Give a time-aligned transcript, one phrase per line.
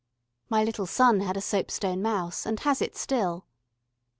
[0.49, 3.45] My little son had a soap stone mouse, and has it still.